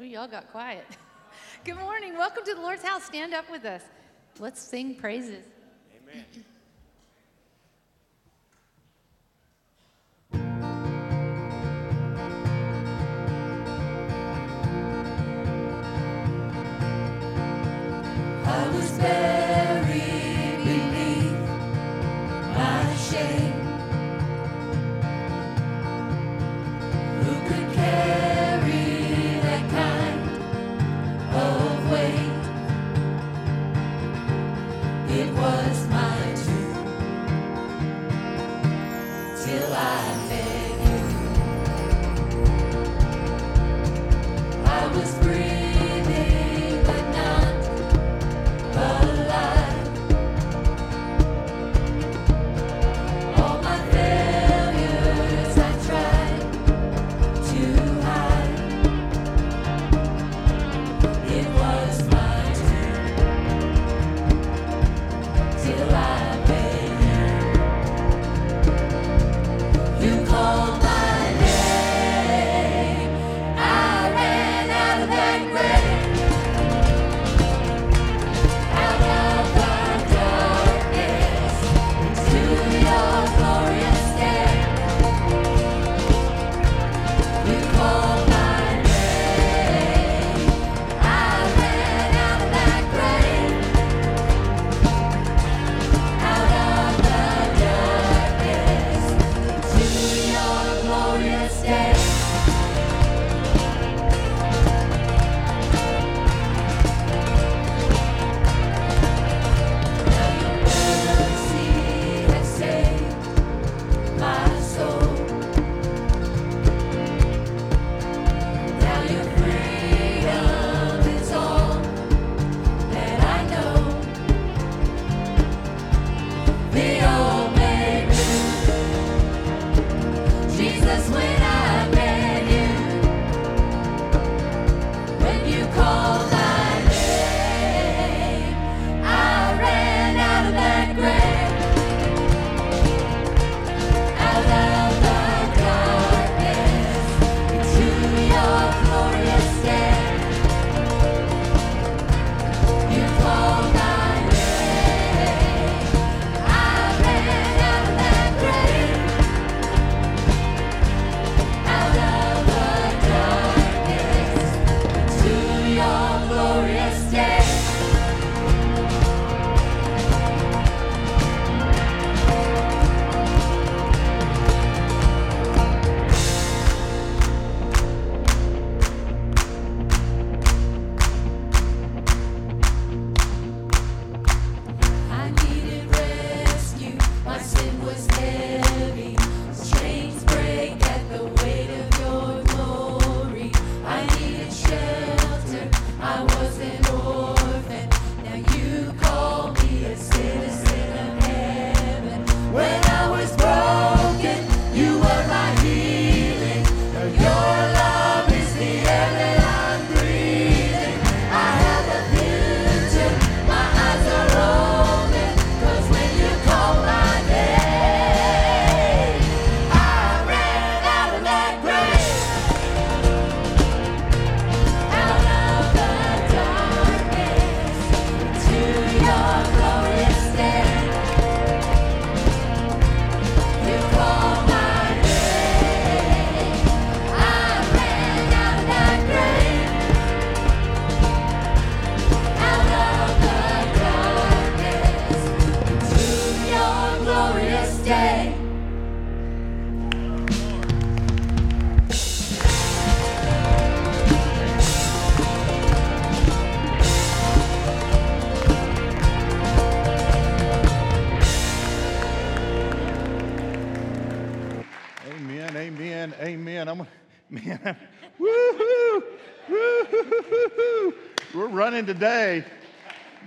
[0.00, 0.86] Ooh, y'all got quiet.
[1.64, 2.16] Good morning.
[2.16, 3.02] Welcome to the Lord's house.
[3.02, 3.82] Stand up with us.
[4.38, 5.44] Let's sing praises.
[6.08, 6.24] Amen.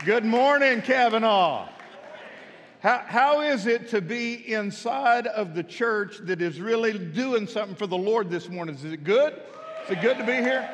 [0.04, 1.70] Good morning, Cavanaugh.
[2.80, 7.76] How, how is it to be inside of the church that is really doing something
[7.76, 8.74] for the Lord this morning?
[8.74, 9.34] Is it good?
[9.84, 10.68] Is it good to be here?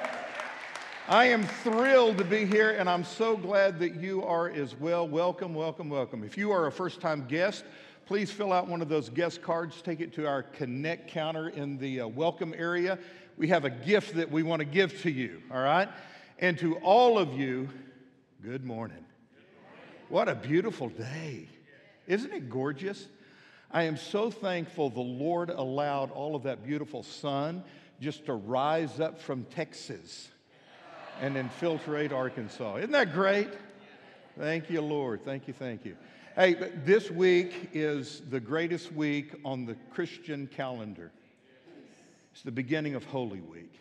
[1.09, 5.05] I am thrilled to be here, and I'm so glad that you are as well.
[5.05, 6.23] Welcome, welcome, welcome.
[6.23, 7.65] If you are a first time guest,
[8.05, 11.77] please fill out one of those guest cards, take it to our Connect counter in
[11.79, 12.97] the uh, welcome area.
[13.35, 15.89] we have a gift that we want to give to you, all right?
[16.39, 17.67] And to all of you,
[18.41, 19.03] good morning.
[20.09, 21.49] What a beautiful day.
[22.07, 23.07] Isn't it gorgeous?
[23.69, 27.61] I am so thankful the Lord allowed all of that beautiful sun
[27.99, 30.29] just to rise up from Texas
[31.19, 32.77] and infiltrate Arkansas.
[32.77, 33.49] Isn't that great?
[34.39, 35.25] Thank you, Lord.
[35.25, 35.97] Thank you, thank you.
[36.37, 36.53] Hey,
[36.85, 41.11] this week is the greatest week on the Christian calendar.
[42.31, 43.73] It's the beginning of Holy Week.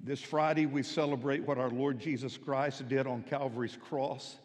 [0.00, 4.36] This Friday, we celebrate what our Lord Jesus Christ did on Calvary's cross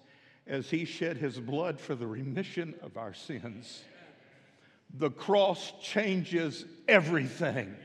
[0.50, 3.84] as he shed his blood for the remission of our sins.
[4.98, 7.76] The cross changes everything.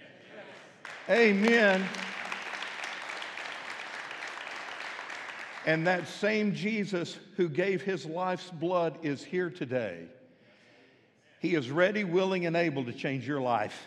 [1.10, 1.84] Amen.
[5.66, 10.06] And that same Jesus who gave his life's blood is here today.
[11.40, 13.86] He is ready, willing, and able to change your life.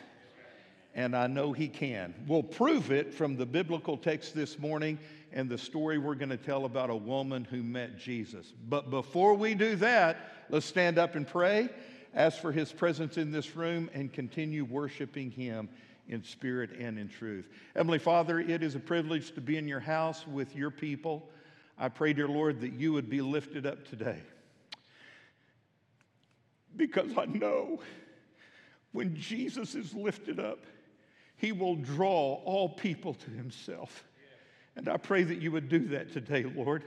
[0.94, 2.14] And I know he can.
[2.28, 5.00] We'll prove it from the biblical text this morning
[5.32, 8.54] and the story we're going to tell about a woman who met Jesus.
[8.68, 10.18] But before we do that,
[10.50, 11.70] let's stand up and pray,
[12.14, 15.70] ask for his presence in this room, and continue worshiping him
[16.08, 17.50] in spirit and in truth.
[17.76, 21.30] Heavenly Father, it is a privilege to be in your house with your people.
[21.78, 24.20] I pray, dear Lord, that you would be lifted up today.
[26.76, 27.80] Because I know
[28.92, 30.60] when Jesus is lifted up,
[31.36, 34.04] he will draw all people to himself.
[34.78, 36.84] And I pray that you would do that today, Lord.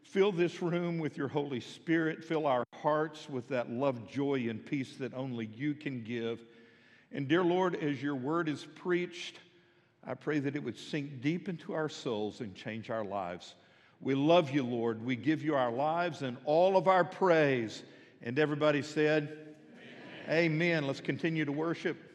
[0.00, 2.24] Fill this room with your Holy Spirit.
[2.24, 6.42] Fill our hearts with that love, joy, and peace that only you can give.
[7.12, 9.38] And dear Lord, as your word is preached,
[10.06, 13.56] I pray that it would sink deep into our souls and change our lives.
[14.00, 15.04] We love you, Lord.
[15.04, 17.84] We give you our lives and all of our praise.
[18.22, 19.36] And everybody said,
[20.28, 20.44] Amen.
[20.44, 20.86] Amen.
[20.86, 22.11] Let's continue to worship.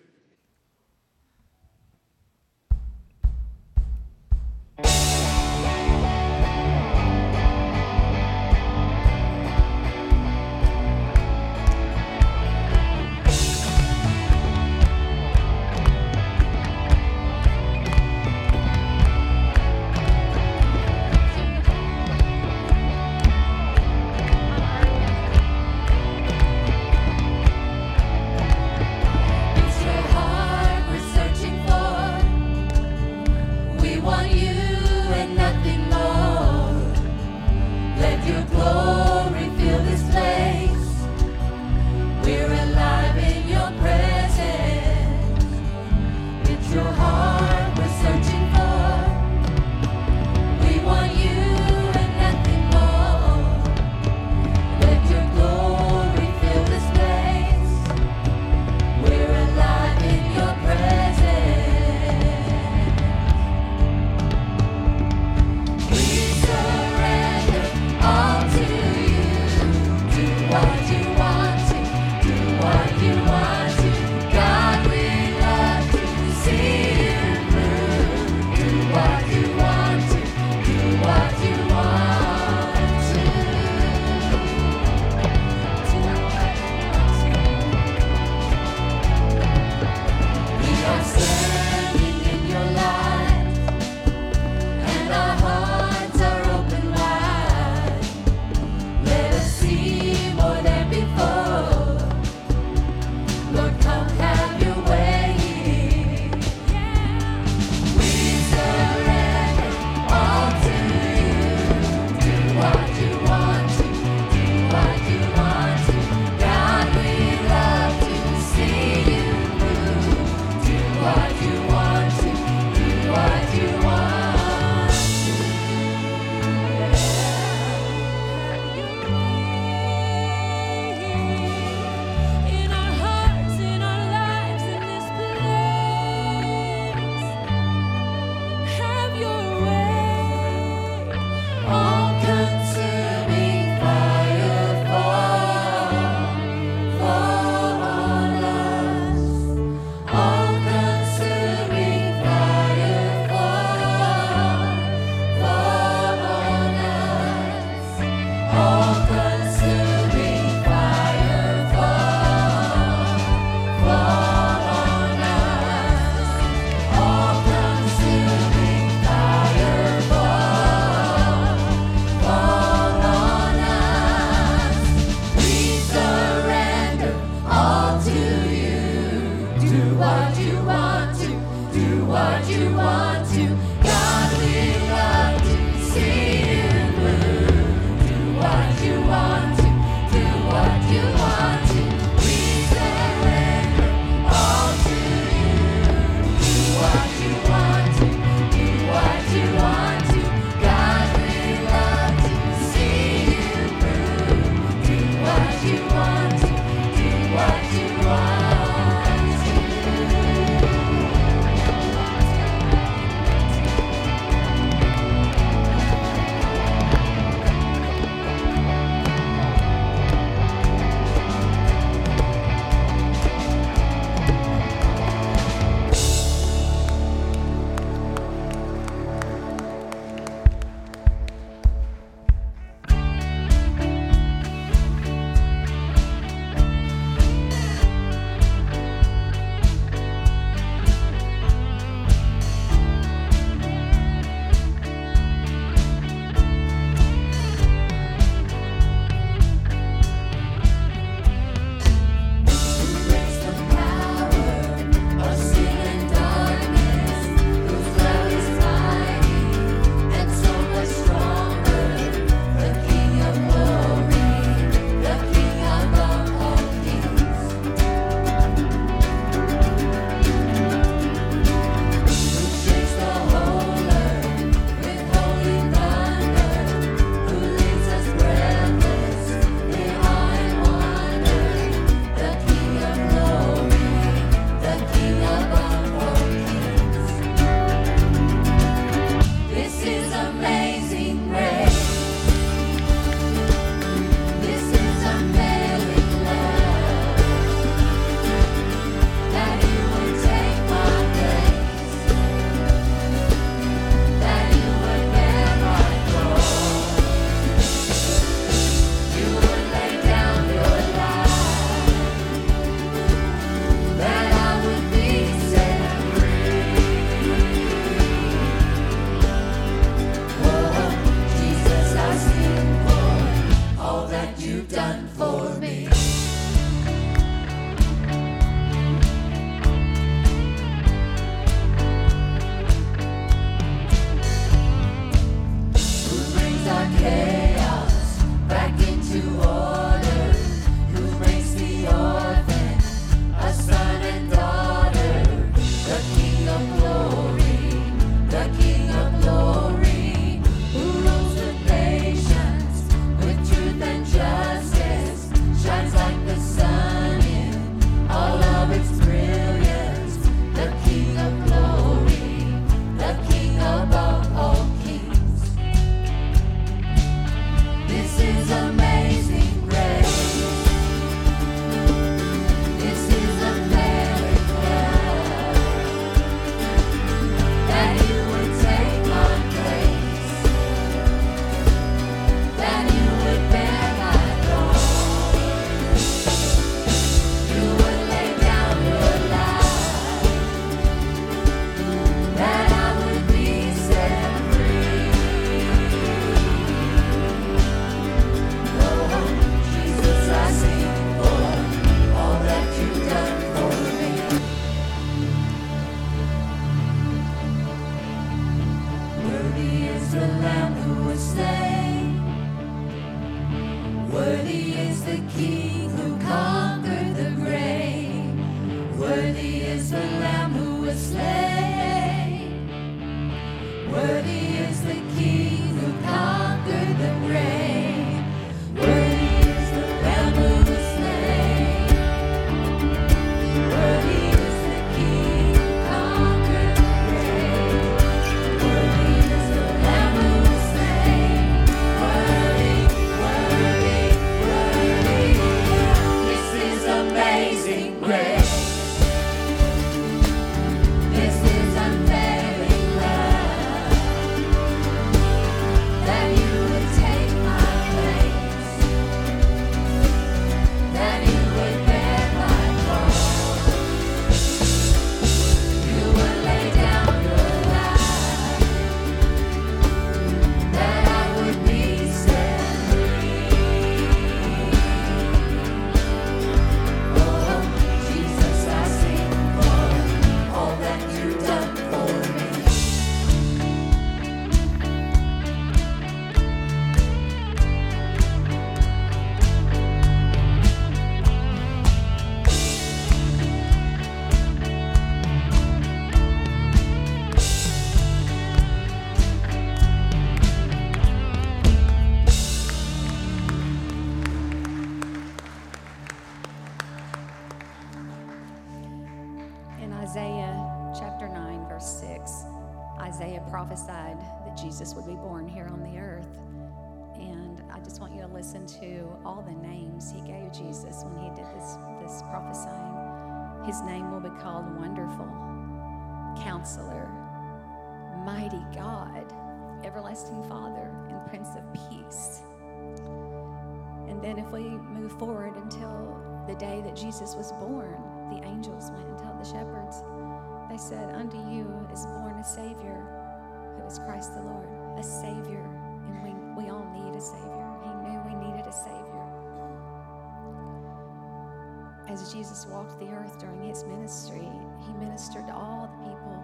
[552.22, 554.48] as Jesus walked the earth during his ministry,
[554.86, 556.44] he ministered to all the people.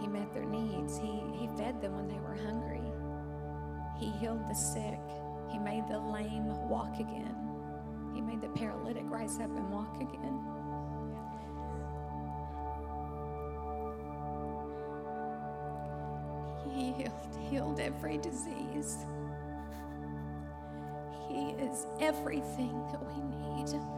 [0.00, 0.98] He met their needs.
[0.98, 2.82] He, he fed them when they were hungry.
[3.98, 5.00] He healed the sick.
[5.50, 7.34] He made the lame walk again.
[8.14, 10.40] He made the paralytic rise up and walk again.
[16.74, 19.06] He healed, healed every disease.
[21.28, 23.95] He is everything that we need.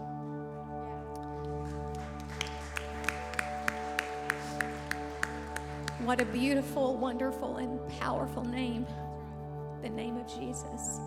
[6.09, 8.87] what a beautiful, wonderful, and powerful name
[9.83, 11.01] the name of Jesus.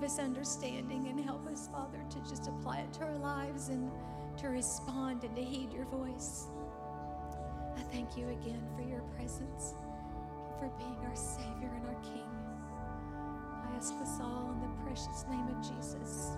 [0.00, 3.90] Give us understanding and help us, Father, to just apply it to our lives and
[4.38, 6.46] to respond and to heed your voice.
[7.76, 9.74] I thank you again for your presence,
[10.58, 12.24] for being our Savior and our King.
[13.62, 16.30] I ask this all in the precious name of Jesus.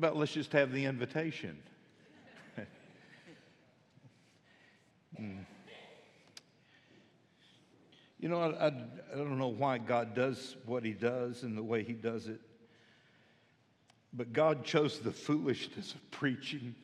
[0.00, 1.58] About let's just have the invitation?
[5.18, 5.40] Hmm.
[8.18, 11.62] You know, I, I, I don't know why God does what he does and the
[11.62, 12.40] way he does it,
[14.14, 16.74] but God chose the foolishness of preaching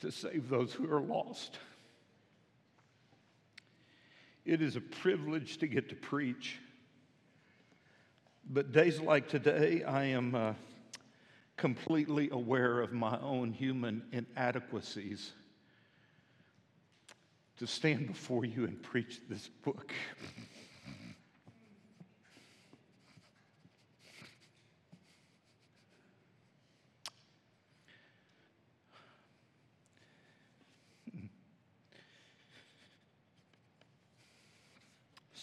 [0.00, 1.58] to save those who are lost.
[4.44, 6.58] It is a privilege to get to preach.
[8.50, 10.52] But days like today, I am uh,
[11.56, 15.32] completely aware of my own human inadequacies
[17.58, 19.92] to stand before you and preach this book.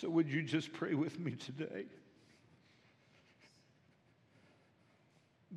[0.02, 1.86] So, would you just pray with me today?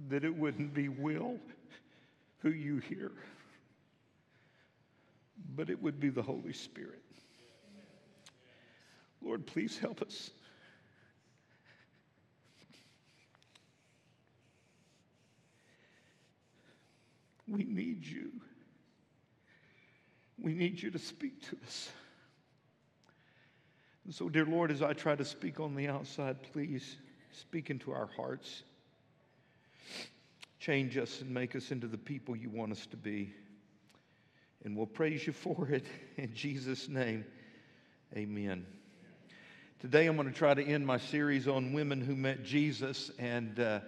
[0.09, 1.39] That it wouldn't be Will
[2.39, 3.13] who you hear,
[5.57, 7.03] but it would be the Holy Spirit.
[9.23, 10.31] Lord, please help us.
[17.49, 18.31] We need you.
[20.39, 21.91] We need you to speak to us.
[24.05, 26.97] And so, dear Lord, as I try to speak on the outside, please
[27.33, 28.65] speak into our hearts.
[30.59, 33.35] Change us and make us into the people you want us to be.
[34.65, 35.85] And we'll praise you for it
[36.17, 37.25] in Jesus' name.
[38.17, 38.65] Amen.
[39.81, 43.61] Today, I'm going to try to end my series on women who met Jesus, and
[43.61, 43.81] uh,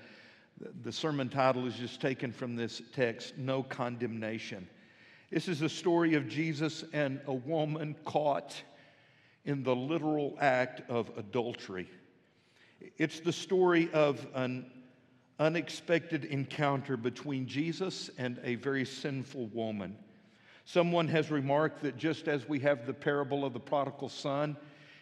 [0.82, 4.68] the- sermon title is just taken from this text No Condemnation.
[5.30, 8.54] This is a story of Jesus and a woman caught
[9.46, 11.88] in the literal act of adultery.
[12.98, 14.70] It's the story of an
[15.38, 19.96] unexpected encounter between Jesus and a very sinful woman.
[20.64, 24.57] Someone has remarked that just as we have the parable of the prodigal son,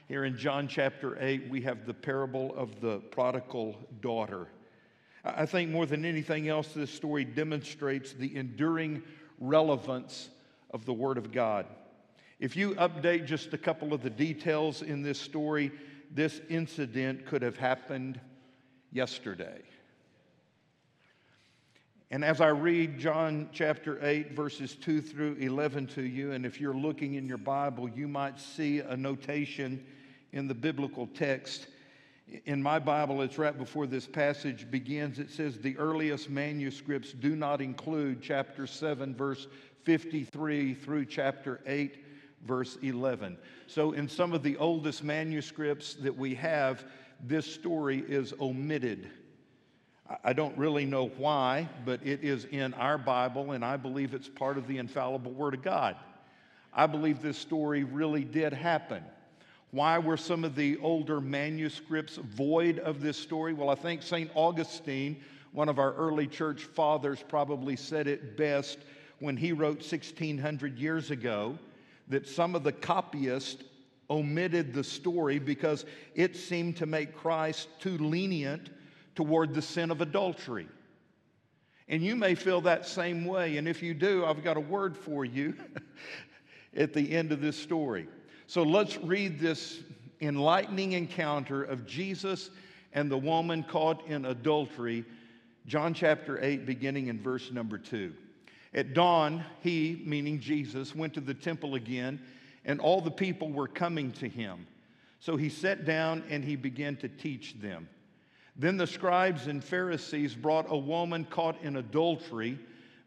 [0.09, 4.49] here in John chapter 8, we have the parable of the prodigal daughter.
[5.25, 9.03] I think more than anything else, this story demonstrates the enduring
[9.41, 10.29] relevance
[10.73, 11.65] of the Word of God.
[12.39, 15.73] If you update just a couple of the details in this story,
[16.11, 18.21] this incident could have happened
[18.93, 19.63] yesterday.
[22.15, 26.61] And as I read John chapter 8, verses 2 through 11 to you, and if
[26.61, 29.85] you're looking in your Bible, you might see a notation
[30.31, 31.67] in the biblical text.
[32.45, 35.19] In my Bible, it's right before this passage begins.
[35.19, 39.49] It says, The earliest manuscripts do not include chapter 7, verse
[39.83, 41.97] 53 through chapter 8,
[42.47, 43.37] verse 11.
[43.67, 46.85] So, in some of the oldest manuscripts that we have,
[47.25, 49.11] this story is omitted.
[50.23, 54.29] I- don't really know why, but it is in our Bible, and I believe it's
[54.29, 55.97] part of the infallible Word of God.
[56.73, 59.03] I believe this story really did happen.
[59.71, 63.55] Why were some of the older manuscripts void of this story?
[63.55, 64.31] Well, I think St.
[64.35, 65.21] Augustine,
[65.53, 68.79] one of our early church fathers, probably said it best
[69.21, 71.59] when he wrote 1600 years ago
[72.09, 73.65] that some of the copyists
[74.11, 78.69] omitted the story because it seemed to make Christ too lenient
[79.15, 80.69] toward the sin of adultery.
[81.89, 83.57] And you may feel that same way.
[83.59, 85.55] And if you do, I've got a word for you
[86.77, 88.09] at the end of this story.
[88.47, 89.81] So let's read this
[90.21, 92.51] enlightening encounter of Jesus
[92.95, 95.05] and the woman caught in adultery,
[95.67, 98.15] John chapter 8, beginning in verse number 2.
[98.73, 102.21] At dawn, he, meaning Jesus, went to the temple again,
[102.65, 104.67] and all the people were coming to him.
[105.19, 107.89] So he sat down and he began to teach them.
[108.57, 112.59] Then the scribes and Pharisees brought a woman caught in adultery,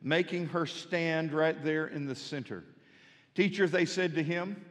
[0.01, 2.63] making her stand right there in the center.
[3.33, 4.63] Teacher, they said to him,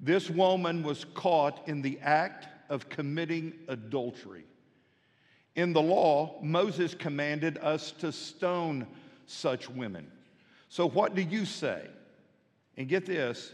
[0.00, 4.44] this woman was caught in the act of committing adultery.
[5.54, 8.86] In the law, Moses commanded us to stone
[9.26, 10.10] such women.
[10.68, 11.86] So, what do you say?
[12.76, 13.52] And get this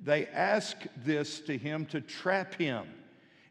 [0.00, 2.86] they asked this to him to trap him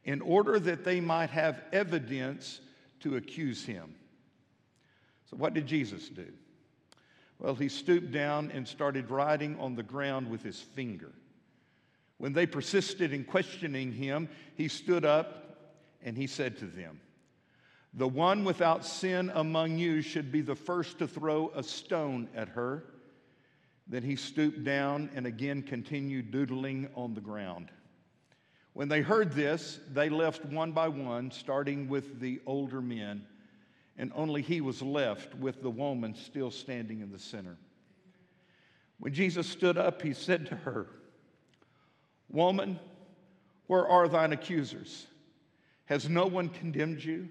[0.07, 2.61] in order that they might have evidence
[3.01, 3.93] to accuse him.
[5.29, 6.27] So, what did Jesus do?
[7.39, 11.11] Well, he stooped down and started writing on the ground with his finger.
[12.17, 17.01] When they persisted in questioning him, he stood up and he said to them,
[17.93, 22.47] The one without sin among you should be the first to throw a stone at
[22.49, 22.85] her.
[23.87, 27.71] Then he stooped down and again continued doodling on the ground.
[28.77, 33.25] When they heard this, they left one by one, starting with the older men,
[33.97, 37.57] and only he was left with the woman still standing in the center.
[38.99, 40.85] When Jesus stood up, he said to her,
[42.29, 42.79] Woman,
[43.65, 45.07] where are thine accusers?
[45.85, 47.29] Has no one condemned you?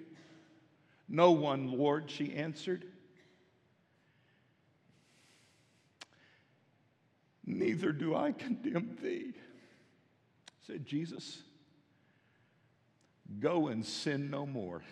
[1.08, 2.86] No one, Lord, she answered.
[7.44, 9.34] Neither do I condemn thee,
[10.66, 11.42] said Jesus.
[13.38, 14.82] Go and sin no more.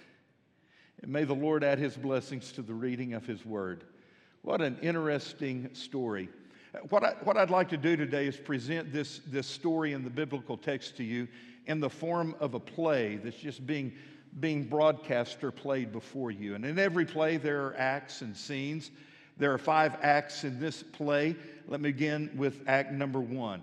[1.02, 3.84] And may the Lord add his blessings to the reading of his word.
[4.42, 6.28] What an interesting story.
[6.90, 10.10] What, I, what I'd like to do today is present this, this story in the
[10.10, 11.26] biblical text to you
[11.66, 13.92] in the form of a play that's just being,
[14.38, 16.54] being broadcast or played before you.
[16.54, 18.90] And in every play, there are acts and scenes.
[19.38, 21.34] There are five acts in this play.
[21.66, 23.62] Let me begin with act number one.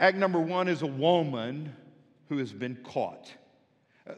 [0.00, 1.74] Act number one is a woman
[2.28, 3.32] who has been caught.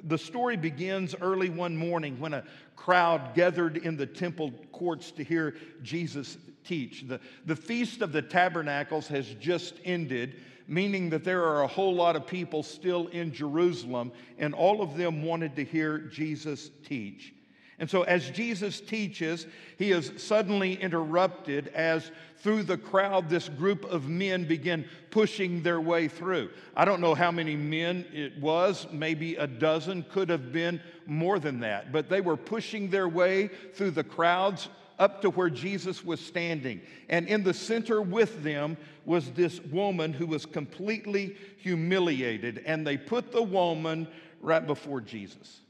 [0.03, 5.23] The story begins early one morning when a crowd gathered in the temple courts to
[5.23, 7.07] hear Jesus teach.
[7.07, 11.95] The, the Feast of the Tabernacles has just ended, meaning that there are a whole
[11.95, 17.33] lot of people still in Jerusalem, and all of them wanted to hear Jesus teach.
[17.79, 19.47] And so, as Jesus teaches,
[19.79, 25.81] he is suddenly interrupted as through the crowd, this group of men begin pushing their
[25.81, 26.51] way through.
[26.75, 31.39] I don't know how many men it was, maybe a dozen, could have been more
[31.39, 36.03] than that, but they were pushing their way through the crowds up to where Jesus
[36.03, 36.81] was standing.
[37.11, 42.97] And in the center with them was this woman who was completely humiliated, and they
[42.97, 44.09] put the woman
[44.41, 45.61] right before Jesus.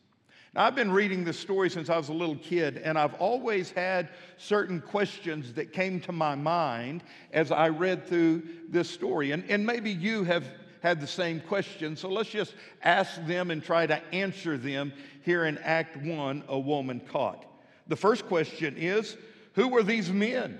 [0.56, 3.70] Now, I've been reading this story since I was a little kid, and I've always
[3.72, 9.32] had certain questions that came to my mind as I read through this story.
[9.32, 10.48] And, and maybe you have
[10.82, 14.94] had the same question, so let's just ask them and try to answer them
[15.26, 17.44] here in Act 1 A Woman Caught.
[17.88, 19.18] The first question is
[19.56, 20.58] Who were these men?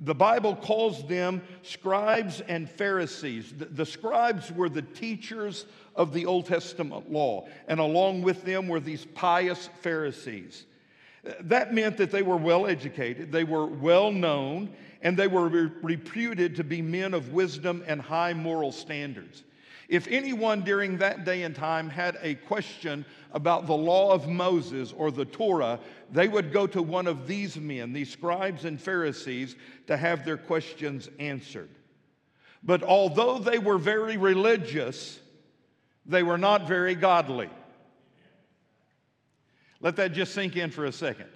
[0.00, 3.52] The Bible calls them scribes and Pharisees.
[3.52, 8.68] The, the, scribes were the teachers of the Old Testament law, and along with them
[8.68, 10.64] were these pious Pharisees.
[11.40, 15.48] That meant that they were well educated, they were well known, and they were
[15.82, 19.44] reputed to be men of wisdom and high moral standards.
[19.88, 24.92] If anyone during that day and time had a question about the law of Moses
[24.92, 25.78] or the Torah,
[26.10, 30.38] they would go to one of these men, these scribes and Pharisees, to have their
[30.38, 31.68] questions answered.
[32.62, 35.20] But although they were very religious,
[36.06, 37.48] they were not very godly.
[39.80, 41.28] Let that just sink in for a second.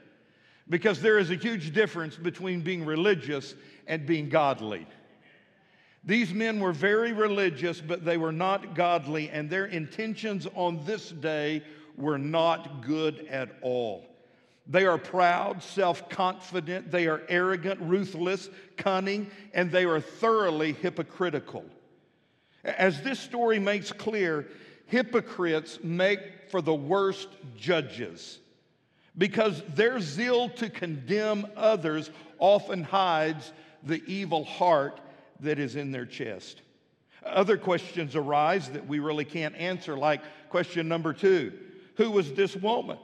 [0.68, 3.54] Because there is a huge difference between being religious
[3.86, 4.86] and being godly.
[6.04, 11.10] These men were very religious, but they were not godly, and their intentions on this
[11.10, 11.62] day
[11.96, 14.06] were not good at all.
[14.66, 21.64] They are proud, self confident, they are arrogant, ruthless, cunning, and they are thoroughly hypocritical.
[22.76, 24.46] As this story makes clear,
[24.86, 28.38] hypocrites make for the worst judges
[29.16, 33.52] because their zeal to condemn others often hides
[33.82, 35.00] the evil heart
[35.40, 36.62] that is in their chest.
[37.24, 41.52] Other questions arise that we really can't answer, like question number two
[41.96, 42.98] Who was this woman?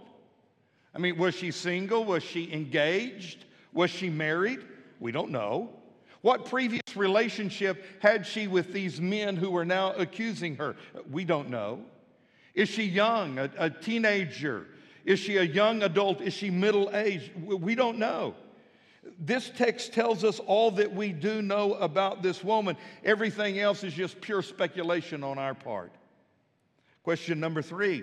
[0.95, 2.05] I mean, was she single?
[2.05, 3.45] Was she engaged?
[3.73, 4.61] Was she married?
[5.01, 5.71] We don't know.
[6.25, 10.75] What previous relationship had she with these men who are now accusing her?
[11.11, 11.85] We don't know.
[12.55, 14.67] Is she young, a, a teenager?
[15.05, 16.23] Is she a young adult?
[16.23, 17.31] Is she middle aged?
[17.45, 18.35] We don't know.
[19.19, 22.79] This text tells us all that we do know about this woman.
[23.05, 25.93] Everything else is just pure speculation on our part.
[27.03, 28.03] Question number three.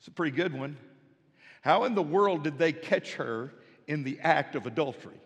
[0.00, 0.76] It's a pretty good one.
[1.62, 3.54] How in the world did they catch her
[3.86, 5.18] in the act of adultery?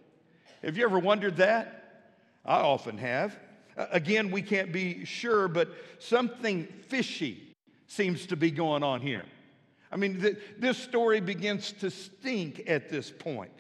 [0.63, 1.79] Have you ever wondered that?
[2.45, 3.39] I often have.
[3.77, 7.55] Again, we can't be sure, but something fishy
[7.87, 9.25] seems to be going on here.
[9.93, 13.51] I mean, th- this story begins to stink at this point.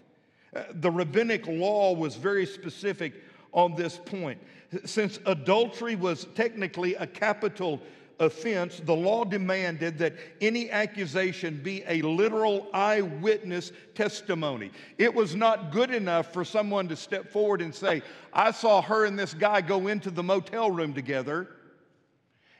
[0.54, 3.14] Uh, the rabbinic law was very specific
[3.52, 4.40] on this point.
[4.84, 7.80] Since adultery was technically a capital
[8.20, 14.70] offense, the law demanded that any accusation be a literal eyewitness testimony.
[14.98, 18.02] It was not good enough for someone to step forward and say,
[18.32, 21.48] I saw her and this guy go into the motel room together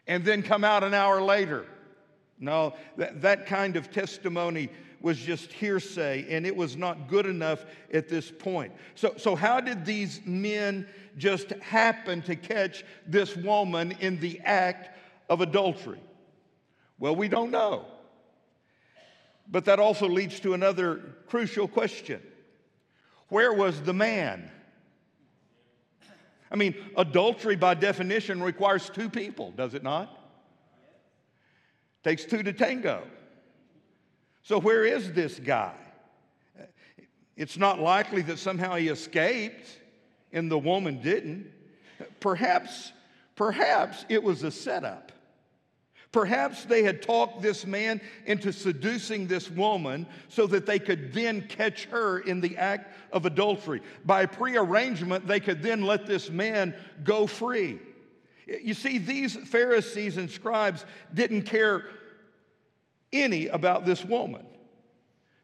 [0.06, 1.66] and then come out an hour later.
[2.38, 4.70] No, that, that kind of testimony
[5.02, 8.72] was just hearsay and it was not good enough at this point.
[8.94, 10.86] So, so how did these men
[11.18, 14.96] just happen to catch this woman in the act
[15.30, 16.00] of adultery?
[16.98, 17.86] Well, we don't know.
[19.50, 22.20] But that also leads to another crucial question
[23.28, 24.50] Where was the man?
[26.52, 30.18] I mean, adultery by definition requires two people, does it not?
[32.02, 33.04] Takes two to tango.
[34.42, 35.74] So, where is this guy?
[37.36, 39.66] It's not likely that somehow he escaped
[40.32, 41.46] and the woman didn't.
[42.18, 42.92] Perhaps,
[43.36, 45.12] perhaps it was a setup.
[46.12, 51.42] Perhaps they had talked this man into seducing this woman so that they could then
[51.42, 53.80] catch her in the act of adultery.
[54.04, 57.78] By prearrangement, they could then let this man go free.
[58.46, 61.84] You see, these Pharisees and scribes didn't care
[63.12, 64.44] any about this woman.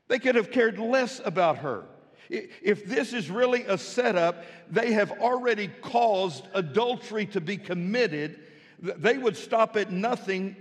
[0.09, 1.85] They could have cared less about her.
[2.29, 8.41] If this is really a setup, they have already caused adultery to be committed.
[8.81, 10.57] They would stop at nothing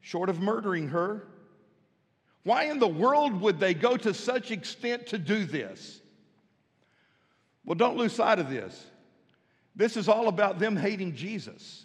[0.00, 1.26] short of murdering her.
[2.42, 6.00] Why in the world would they go to such extent to do this?
[7.64, 8.86] Well, don't lose sight of this.
[9.76, 11.84] This is all about them hating Jesus.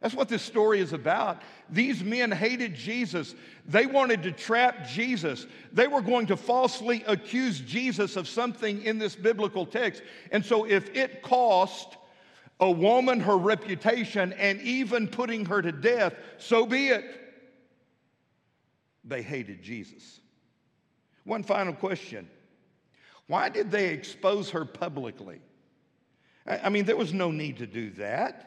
[0.00, 1.42] That's what this story is about.
[1.68, 3.34] These men hated Jesus.
[3.66, 5.46] They wanted to trap Jesus.
[5.72, 10.02] They were going to falsely accuse Jesus of something in this biblical text.
[10.30, 11.96] And so, if it cost
[12.60, 17.04] a woman her reputation and even putting her to death, so be it.
[19.04, 20.20] They hated Jesus.
[21.24, 22.28] One final question
[23.26, 25.40] Why did they expose her publicly?
[26.46, 28.44] I mean, there was no need to do that.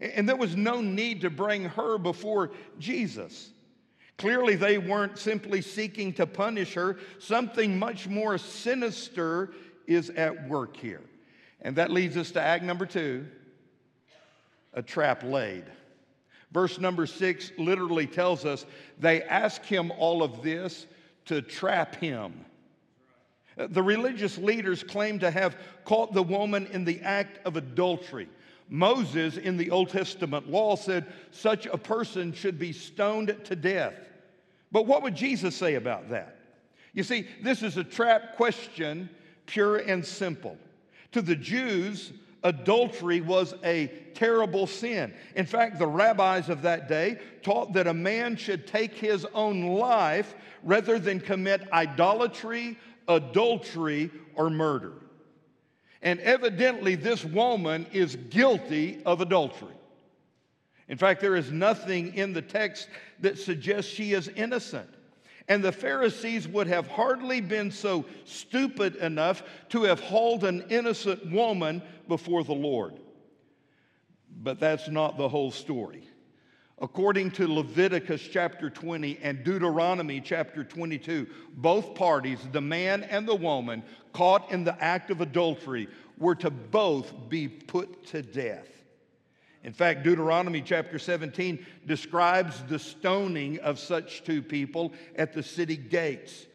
[0.00, 3.50] And there was no need to bring her before Jesus.
[4.16, 6.98] Clearly, they weren't simply seeking to punish her.
[7.18, 9.52] Something much more sinister
[9.86, 11.02] is at work here.
[11.60, 13.26] And that leads us to act number two
[14.74, 15.64] a trap laid.
[16.52, 18.66] Verse number six literally tells us
[18.98, 20.86] they ask him all of this
[21.26, 22.44] to trap him.
[23.56, 28.28] The religious leaders claim to have caught the woman in the act of adultery.
[28.68, 33.94] Moses in the Old Testament law said such a person should be stoned to death.
[34.72, 36.36] But what would Jesus say about that?
[36.94, 39.08] You see, this is a trap question,
[39.46, 40.56] pure and simple.
[41.12, 42.12] To the Jews,
[42.44, 45.12] adultery was a terrible sin.
[45.34, 49.62] In fact, the rabbis of that day taught that a man should take his own
[49.62, 52.78] life rather than commit idolatry,
[53.08, 54.92] adultery, or murder.
[56.02, 59.74] And evidently, this woman is guilty of adultery.
[60.86, 62.88] In fact, there is nothing in the text
[63.20, 64.93] that suggests she is innocent.
[65.48, 71.30] And the Pharisees would have hardly been so stupid enough to have hauled an innocent
[71.30, 72.94] woman before the Lord.
[74.42, 76.08] But that's not the whole story.
[76.80, 81.26] According to Leviticus chapter 20 and Deuteronomy chapter 22,
[81.56, 83.82] both parties, the man and the woman
[84.12, 85.88] caught in the act of adultery,
[86.18, 88.68] were to both be put to death.
[89.64, 95.76] In fact, Deuteronomy chapter 17 describes the stoning of such two people at the city
[95.76, 96.46] gates.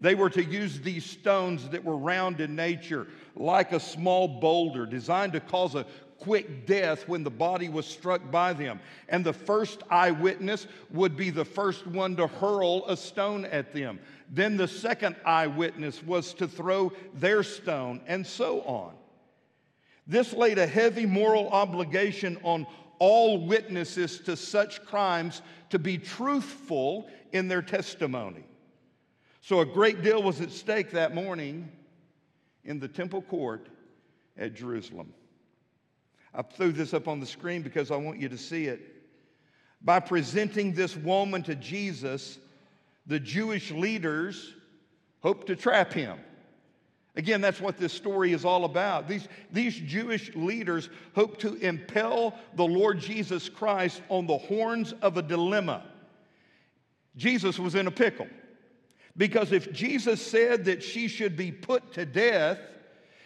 [0.00, 3.06] They were to use these stones that were round in nature,
[3.36, 5.86] like a small boulder, designed to cause a
[6.18, 8.80] quick death when the body was struck by them.
[9.10, 14.00] And the first eyewitness would be the first one to hurl a stone at them.
[14.30, 18.94] Then the second eyewitness was to throw their stone, and so on.
[20.06, 22.66] This laid a heavy moral obligation on
[22.98, 28.44] all witnesses to such crimes to be truthful in their testimony.
[29.40, 31.70] So a great deal was at stake that morning
[32.64, 33.68] in the temple court
[34.36, 35.12] at Jerusalem.
[36.34, 38.80] I threw this up on the screen because I want you to see it.
[39.82, 42.38] By presenting this woman to Jesus,
[43.06, 44.54] the Jewish leaders
[45.20, 46.18] hoped to trap him.
[47.16, 49.06] Again, that's what this story is all about.
[49.06, 55.16] These, these Jewish leaders hope to impel the Lord Jesus Christ on the horns of
[55.16, 55.84] a dilemma.
[57.16, 58.26] Jesus was in a pickle.
[59.16, 62.58] Because if Jesus said that she should be put to death,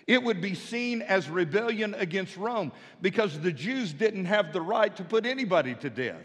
[0.07, 4.95] it would be seen as rebellion against Rome because the Jews didn't have the right
[4.97, 6.25] to put anybody to death.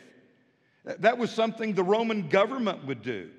[0.83, 3.29] That was something the Roman government would do.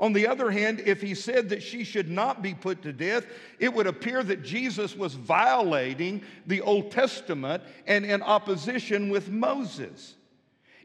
[0.00, 3.26] On the other hand, if he said that she should not be put to death,
[3.58, 10.14] it would appear that Jesus was violating the Old Testament and in opposition with Moses.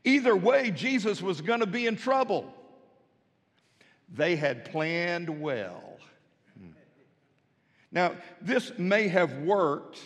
[0.03, 2.53] Either way, Jesus was going to be in trouble.
[4.13, 5.97] They had planned well.
[6.59, 6.72] Hmm.
[7.93, 9.97] Now, this may have worked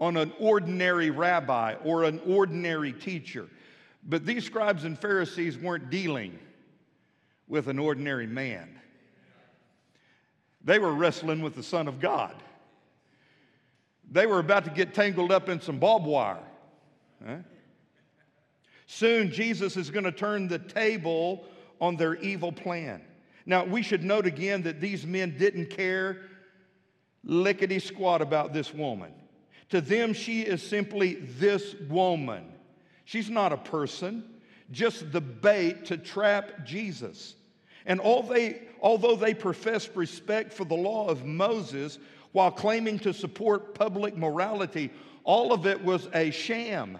[0.00, 3.48] on an ordinary rabbi or an ordinary teacher,
[4.06, 6.38] but these scribes and Pharisees weren't dealing
[7.48, 8.78] with an ordinary man.
[10.64, 12.34] They were wrestling with the Son of God.
[14.10, 16.38] They were about to get tangled up in some barbed wire.
[17.26, 17.36] Huh?
[18.86, 21.44] Soon, Jesus is going to turn the table
[21.80, 23.02] on their evil plan.
[23.44, 26.22] Now, we should note again that these men didn't care
[27.24, 29.12] lickety squat about this woman.
[29.70, 32.44] To them, she is simply this woman.
[33.04, 34.24] She's not a person,
[34.70, 37.34] just the bait to trap Jesus.
[37.88, 41.98] And they, although they professed respect for the law of Moses
[42.32, 44.90] while claiming to support public morality,
[45.24, 46.98] all of it was a sham.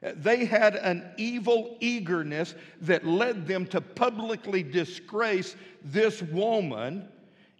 [0.00, 5.54] They had an evil eagerness that led them to publicly disgrace
[5.84, 7.08] this woman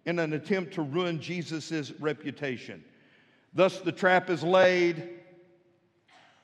[0.05, 2.83] in an attempt to ruin Jesus' reputation.
[3.53, 5.09] Thus, the trap is laid,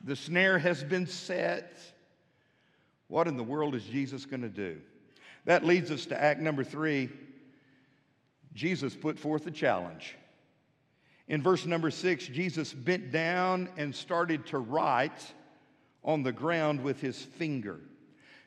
[0.03, 1.79] the snare has been set.
[3.07, 4.79] What in the world is Jesus going to do?
[5.45, 7.09] That leads us to act number three.
[8.53, 10.15] Jesus put forth a challenge.
[11.27, 15.33] In verse number six, Jesus bent down and started to write
[16.03, 17.79] on the ground with his finger.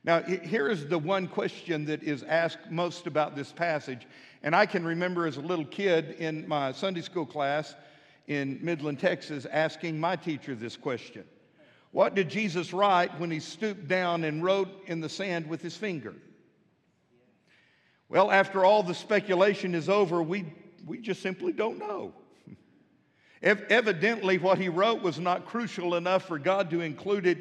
[0.04, 4.06] Now, here is the one question that is asked most about this passage.
[4.42, 7.74] And I can remember as a little kid in my Sunday school class
[8.28, 11.24] in Midland, Texas, asking my teacher this question
[11.90, 15.76] What did Jesus write when he stooped down and wrote in the sand with his
[15.76, 16.14] finger?
[18.08, 20.44] Well, after all the speculation is over, we,
[20.86, 22.12] we just simply don't know.
[23.42, 27.38] Evidently, what he wrote was not crucial enough for God to include it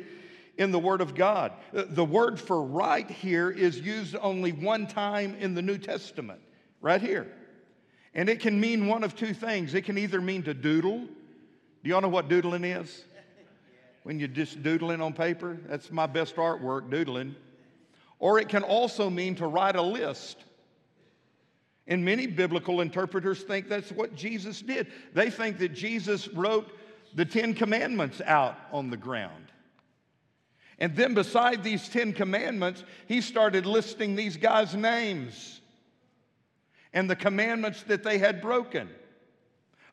[0.58, 1.52] in the Word of God.
[1.76, 6.40] Uh, the word for write here is used only one time in the New Testament,
[6.82, 7.28] right here.
[8.14, 9.74] And it can mean one of two things.
[9.74, 11.00] It can either mean to doodle.
[11.84, 13.04] Do y'all know what doodling is?
[14.04, 15.58] When you're just doodling on paper?
[15.68, 17.36] That's my best artwork, doodling.
[18.20, 20.38] Or it can also mean to write a list.
[21.88, 24.88] And many biblical interpreters think that's what Jesus did.
[25.14, 26.72] They think that Jesus wrote
[27.14, 29.52] the Ten Commandments out on the ground.
[30.80, 35.62] And then, beside these Ten Commandments, he started listing these guys' names
[36.92, 38.90] and the commandments that they had broken.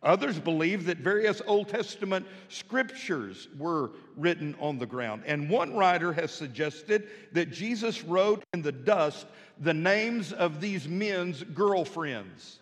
[0.03, 5.23] Others believe that various Old Testament scriptures were written on the ground.
[5.27, 9.27] And one writer has suggested that Jesus wrote in the dust
[9.61, 12.59] the names of these men's girlfriends,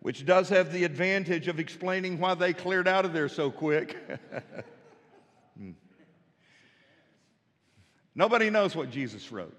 [0.00, 3.96] which does have the advantage of explaining why they cleared out of there so quick.
[5.58, 5.70] Hmm.
[8.14, 9.58] Nobody knows what Jesus wrote.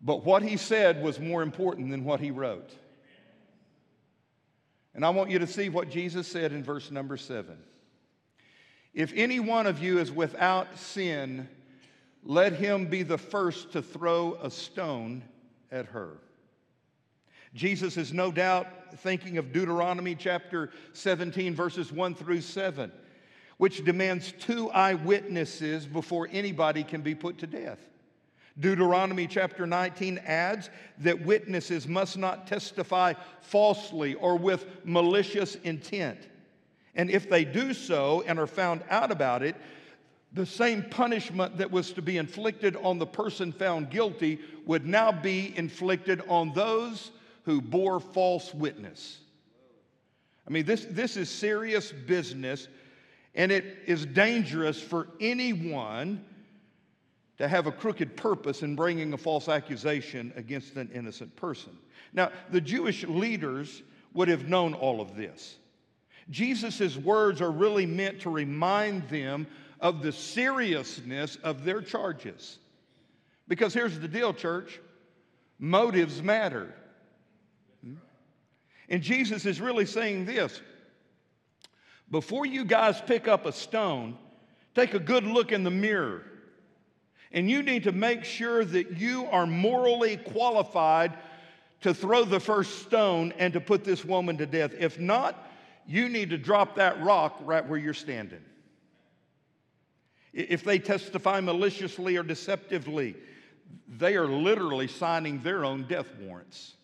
[0.00, 2.70] But what he said was more important than what he wrote.
[4.94, 7.58] And I want you to see what Jesus said in verse number seven.
[8.94, 11.48] If any one of you is without sin,
[12.24, 15.22] let him be the first to throw a stone
[15.70, 16.18] at her.
[17.54, 18.66] Jesus is no doubt
[18.98, 22.92] thinking of Deuteronomy chapter 17, verses 1 through 7,
[23.56, 27.80] which demands two eyewitnesses before anybody can be put to death.
[28.60, 36.18] Deuteronomy chapter 19 adds that witnesses must not testify falsely or with malicious intent.
[36.94, 39.54] And if they do so and are found out about it,
[40.32, 45.12] the same punishment that was to be inflicted on the person found guilty would now
[45.12, 47.12] be inflicted on those
[47.44, 49.20] who bore false witness.
[50.46, 52.68] I mean, this, this is serious business,
[53.34, 56.24] and it is dangerous for anyone
[57.38, 61.76] to have a crooked purpose in bringing a false accusation against an innocent person.
[62.12, 63.82] Now, the Jewish leaders
[64.12, 65.56] would have known all of this.
[66.30, 69.46] Jesus' words are really meant to remind them
[69.80, 72.58] of the seriousness of their charges.
[73.46, 74.80] Because here's the deal, church
[75.58, 76.74] motives matter.
[77.82, 77.94] Hmm?
[78.88, 80.60] And Jesus is really saying this
[82.10, 84.16] before you guys pick up a stone,
[84.74, 86.24] take a good look in the mirror.
[87.32, 91.16] And you need to make sure that you are morally qualified
[91.82, 94.72] to throw the first stone and to put this woman to death.
[94.78, 95.50] If not,
[95.86, 98.40] you need to drop that rock right where you're standing.
[100.32, 103.16] If they testify maliciously or deceptively,
[103.88, 106.74] they are literally signing their own death warrants.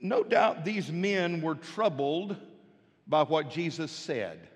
[0.00, 2.36] No doubt these men were troubled
[3.06, 4.48] by what Jesus said.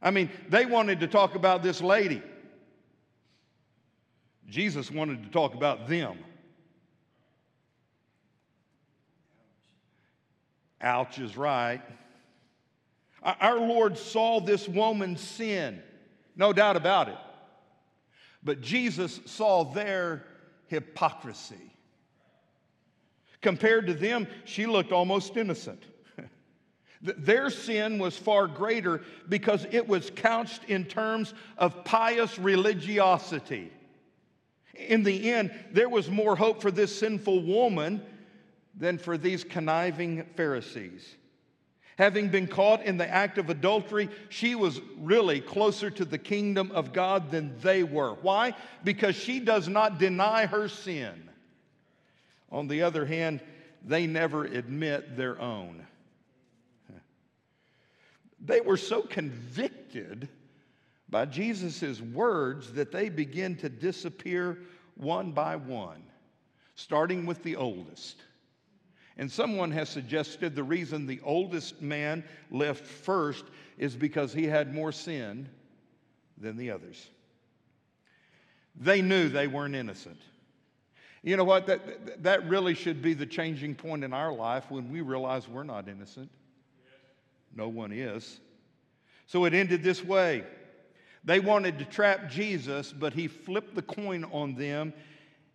[0.00, 2.22] I mean, they wanted to talk about this lady.
[4.54, 6.16] Jesus wanted to talk about them.
[10.80, 11.82] Ouch is right.
[13.20, 15.82] Our Lord saw this woman's sin,
[16.36, 17.18] no doubt about it.
[18.44, 20.24] But Jesus saw their
[20.68, 21.72] hypocrisy.
[23.40, 25.82] Compared to them, she looked almost innocent.
[27.02, 33.72] Their sin was far greater because it was couched in terms of pious religiosity.
[34.76, 38.02] In the end, there was more hope for this sinful woman
[38.76, 41.16] than for these conniving Pharisees.
[41.96, 46.72] Having been caught in the act of adultery, she was really closer to the kingdom
[46.72, 48.14] of God than they were.
[48.14, 48.54] Why?
[48.82, 51.30] Because she does not deny her sin.
[52.50, 53.40] On the other hand,
[53.84, 55.86] they never admit their own.
[58.40, 60.28] They were so convicted
[61.14, 64.58] by Jesus' words that they begin to disappear
[64.96, 66.02] one by one,
[66.74, 68.16] starting with the oldest.
[69.16, 73.44] And someone has suggested the reason the oldest man left first
[73.78, 75.48] is because he had more sin
[76.36, 77.06] than the others.
[78.74, 80.18] They knew they weren't innocent.
[81.22, 81.68] You know what?
[81.68, 85.62] That, that really should be the changing point in our life when we realize we're
[85.62, 86.28] not innocent.
[87.54, 88.40] No one is.
[89.26, 90.42] So it ended this way.
[91.24, 94.92] They wanted to trap Jesus, but he flipped the coin on them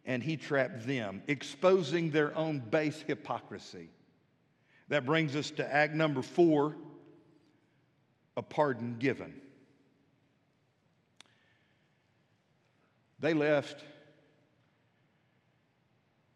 [0.06, 3.90] and he trapped them, exposing their own base hypocrisy.
[4.88, 6.76] That brings us to act number four
[8.36, 9.40] a pardon given.
[13.20, 13.84] They left,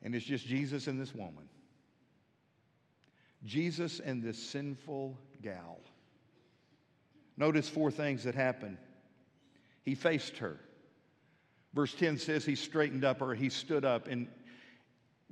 [0.03, 1.47] and it's just Jesus and this woman.
[3.45, 5.79] Jesus and this sinful gal.
[7.38, 8.77] Notice four things that happen.
[9.84, 10.59] He faced her.
[11.73, 14.07] Verse 10 says he straightened up or he stood up.
[14.07, 14.27] And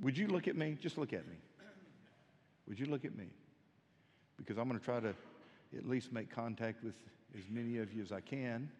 [0.00, 0.76] would you look at me?
[0.80, 1.36] Just look at me.
[2.68, 3.26] Would you look at me?
[4.36, 5.14] Because I'm going to try to
[5.76, 6.94] at least make contact with
[7.36, 8.70] as many of you as I can,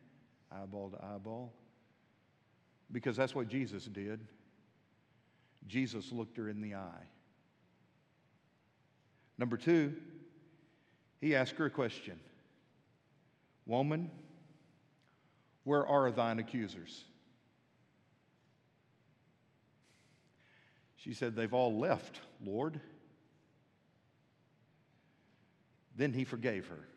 [0.51, 1.53] eyeball to eyeball.
[2.91, 4.21] Because that's what Jesus did.
[5.67, 7.07] Jesus looked her in the eye.
[9.39, 9.95] Number two,
[11.21, 12.19] he asked her a question
[13.67, 14.11] Woman,
[15.65, 17.05] where are thine accusers?
[20.97, 22.81] She said, They've all left, Lord.
[25.97, 26.89] Then he forgave her.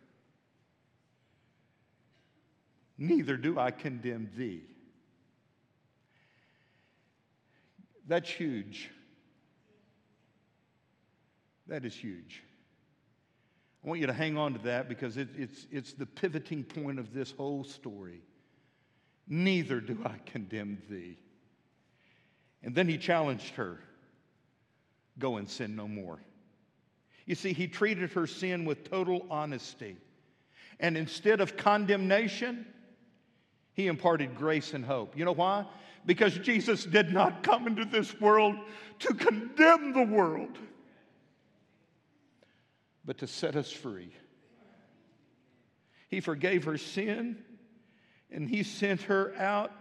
[2.98, 4.64] Neither do I condemn thee.
[8.08, 8.90] That's huge.
[11.68, 12.44] That is huge.
[13.84, 17.00] I want you to hang on to that because it, it's, it's the pivoting point
[17.00, 18.22] of this whole story.
[19.28, 21.18] Neither do I condemn thee.
[22.64, 23.80] And then he challenged her
[25.18, 26.20] go and sin no more.
[27.26, 29.98] You see, he treated her sin with total honesty.
[30.80, 32.66] And instead of condemnation,
[33.74, 35.18] he imparted grace and hope.
[35.18, 35.66] You know why?
[36.06, 38.56] Because Jesus did not come into this world
[39.00, 40.58] to condemn the world,
[43.04, 44.12] but to set us free.
[46.10, 47.38] He forgave her sin
[48.32, 49.72] and he sent her out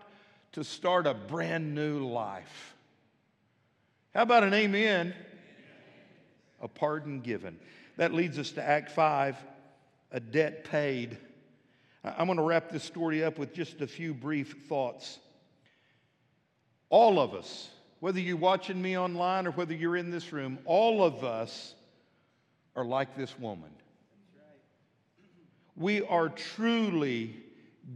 [0.53, 2.74] to start a brand new life.
[4.14, 5.14] How about an amen?
[6.62, 7.59] A pardon given.
[7.97, 9.36] That leads us to Act 5,
[10.12, 11.18] a debt paid.
[12.05, 15.18] I'm going to wrap this story up with just a few brief thoughts.
[16.90, 17.68] All of us,
[18.01, 21.74] whether you're watching me online or whether you're in this room, all of us
[22.76, 23.70] are like this woman.
[25.76, 27.34] We are truly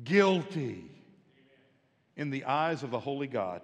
[0.05, 0.85] guilty
[2.17, 3.63] in the eyes of a holy God.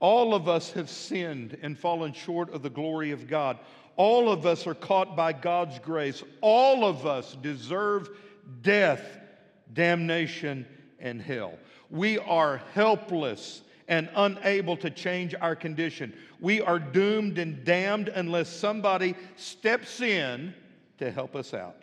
[0.00, 3.58] All of us have sinned and fallen short of the glory of God.
[3.96, 6.24] All of us are caught by God's grace.
[6.40, 8.10] All of us deserve
[8.62, 9.02] death,
[9.72, 10.66] damnation,
[10.98, 11.54] and hell.
[11.88, 16.14] We are helpless and unable to change our condition.
[16.40, 20.54] We are doomed and damned unless somebody steps in
[20.98, 21.82] to help us out.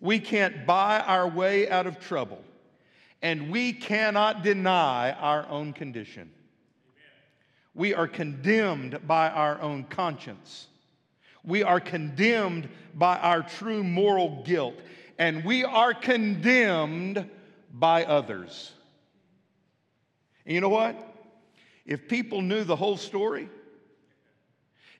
[0.00, 2.42] We can't buy our way out of trouble,
[3.20, 6.30] and we cannot deny our own condition.
[7.74, 10.68] We are condemned by our own conscience.
[11.44, 14.74] We are condemned by our true moral guilt,
[15.18, 17.28] and we are condemned
[17.72, 18.72] by others.
[20.44, 20.96] And you know what?
[21.84, 23.48] If people knew the whole story,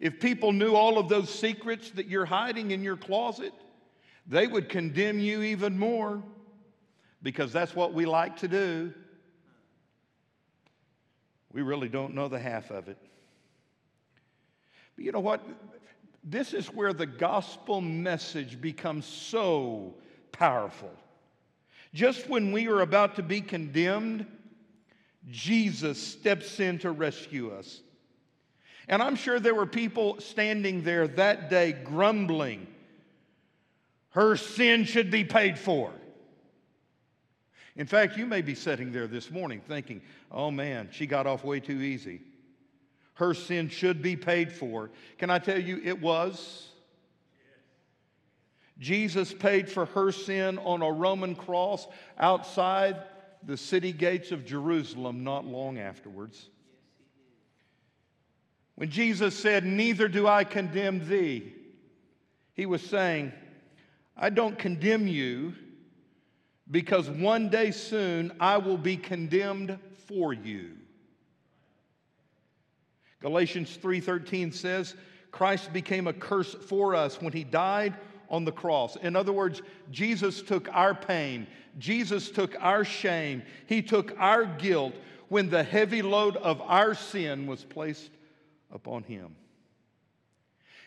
[0.00, 3.52] if people knew all of those secrets that you're hiding in your closet,
[4.28, 6.22] they would condemn you even more
[7.22, 8.92] because that's what we like to do.
[11.52, 12.98] We really don't know the half of it.
[14.94, 15.42] But you know what?
[16.22, 19.94] This is where the gospel message becomes so
[20.30, 20.92] powerful.
[21.94, 24.26] Just when we are about to be condemned,
[25.26, 27.80] Jesus steps in to rescue us.
[28.88, 32.66] And I'm sure there were people standing there that day grumbling,
[34.10, 35.92] her sin should be paid for.
[37.76, 40.02] In fact, you may be sitting there this morning thinking,
[40.32, 42.22] oh man, she got off way too easy.
[43.14, 44.90] Her sin should be paid for.
[45.18, 46.68] Can I tell you, it was?
[48.78, 51.86] Jesus paid for her sin on a Roman cross
[52.18, 52.96] outside
[53.44, 56.48] the city gates of Jerusalem not long afterwards.
[58.76, 61.52] When Jesus said, Neither do I condemn thee,
[62.54, 63.32] he was saying,
[64.18, 65.54] I don't condemn you
[66.70, 70.72] because one day soon I will be condemned for you.
[73.20, 74.94] Galatians 3:13 says,
[75.30, 77.94] Christ became a curse for us when he died
[78.30, 78.96] on the cross.
[78.96, 81.46] In other words, Jesus took our pain,
[81.78, 84.94] Jesus took our shame, he took our guilt
[85.28, 88.10] when the heavy load of our sin was placed
[88.72, 89.36] upon him.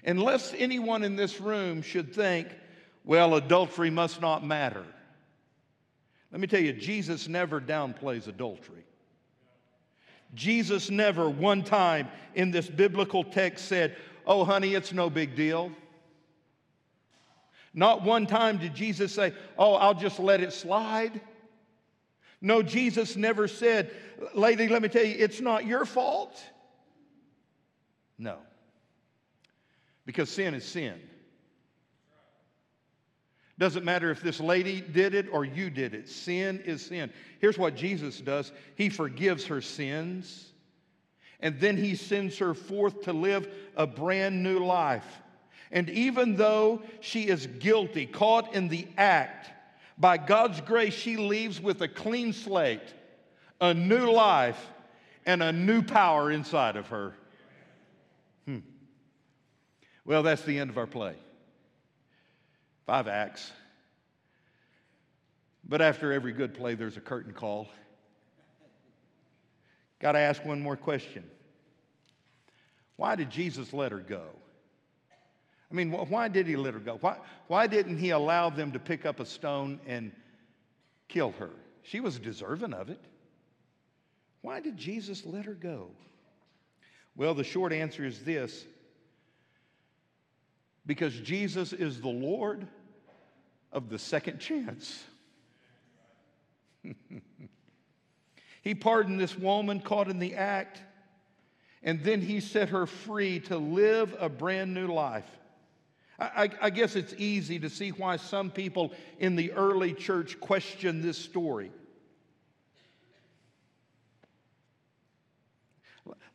[0.04, 2.48] Unless anyone in this room should think,
[3.04, 4.86] well, adultery must not matter.
[6.32, 8.84] Let me tell you, Jesus never downplays adultery.
[10.34, 15.72] Jesus never one time in this biblical text said, Oh, honey, it's no big deal.
[17.74, 21.20] Not one time did Jesus say, Oh, I'll just let it slide.
[22.40, 23.92] No, Jesus never said,
[24.34, 26.42] Lady, let me tell you, it's not your fault.
[28.18, 28.38] No.
[30.06, 31.00] Because sin is sin.
[33.62, 36.10] Doesn't matter if this lady did it or you did it.
[36.10, 37.14] Sin is sin.
[37.38, 40.52] Here's what Jesus does He forgives her sins,
[41.40, 43.48] and then He sends her forth to live
[43.78, 45.06] a brand new life.
[45.72, 49.52] And even though she is guilty, caught in the act,
[49.96, 52.96] by God's grace, she leaves with a clean slate,
[53.62, 54.72] a new life,
[55.24, 57.14] and a new power inside of her.
[58.48, 58.62] Hmm.
[60.04, 61.14] Well, that's the end of our play.
[62.92, 63.50] Five acts.
[65.64, 67.70] But after every good play, there's a curtain call.
[70.02, 71.24] Got to ask one more question.
[72.98, 74.24] Why did Jesus let her go?
[75.72, 76.98] I mean, why did he let her go?
[77.00, 77.16] Why,
[77.48, 80.12] why didn't he allow them to pick up a stone and
[81.08, 81.52] kill her?
[81.84, 83.00] She was deserving of it.
[84.42, 85.92] Why did Jesus let her go?
[87.16, 88.66] Well, the short answer is this
[90.86, 92.68] because Jesus is the Lord
[93.72, 95.04] of the second chance.
[98.62, 100.82] he pardoned this woman caught in the act,
[101.84, 105.30] and then he set her free to live a brand new life.
[106.20, 111.02] I, I, guess it's easy to see why some people in the early church question
[111.02, 111.72] this story.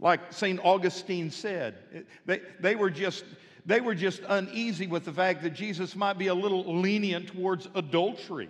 [0.00, 0.58] Like St.
[0.62, 3.24] Augustine said, they, they, were just,
[3.66, 7.68] they were just uneasy with the fact that Jesus might be a little lenient towards
[7.74, 8.48] adultery.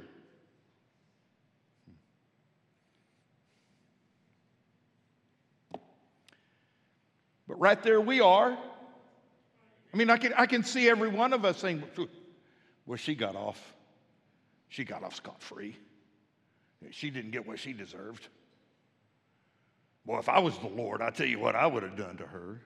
[7.49, 8.53] But right there we are.
[8.53, 11.83] I mean, I can, I can see every one of us saying,
[12.85, 13.75] well, she got off.
[14.69, 15.79] She got off scot free.
[16.91, 18.29] She didn't get what she deserved.
[20.05, 22.27] Well, if I was the Lord, I tell you what I would have done to
[22.27, 22.61] her.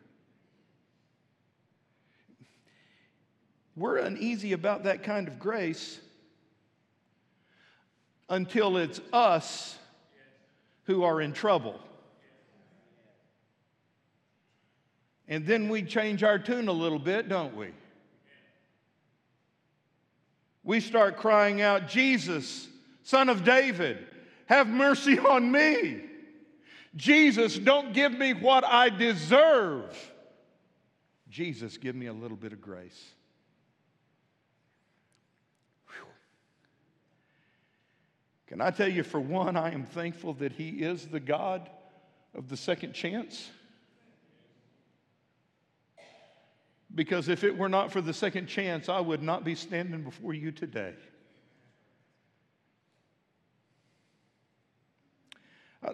[3.76, 6.00] We're uneasy about that kind of grace
[8.28, 9.76] until it's us
[10.84, 11.78] who are in trouble.
[15.28, 17.68] And then we change our tune a little bit, don't we?
[20.64, 22.68] We start crying out, Jesus,
[23.04, 24.06] Son of David,
[24.46, 26.02] have mercy on me.
[26.96, 29.96] Jesus, don't give me what I deserve.
[31.28, 33.00] Jesus, give me a little bit of grace.
[38.50, 41.70] Can I tell you, for one, I am thankful that He is the God
[42.34, 43.48] of the second chance?
[46.92, 50.34] Because if it were not for the second chance, I would not be standing before
[50.34, 50.94] you today.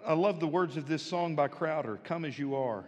[0.03, 2.85] I, love the words of this song by Crowder Come as you are.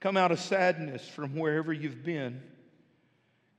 [0.00, 2.40] Come out of sadness from wherever you've been.